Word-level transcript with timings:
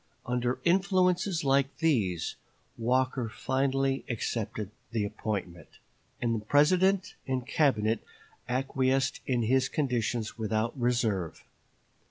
Under 0.25 0.57
influences 0.63 1.43
like 1.43 1.77
these 1.77 2.35
Walker 2.75 3.29
finally 3.29 4.03
accepted 4.09 4.71
the 4.89 5.05
appointment, 5.05 5.67
and 6.19 6.33
the 6.33 6.43
President 6.43 7.13
and 7.27 7.45
Cabinet 7.47 7.99
acquiesced 8.49 9.19
in 9.27 9.43
his 9.43 9.69
conditions 9.69 10.39
without 10.39 10.75
reserve. 10.75 11.43